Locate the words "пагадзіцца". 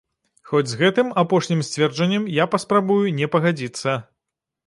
3.35-3.97